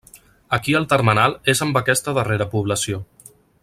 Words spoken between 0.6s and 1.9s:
el termenal és amb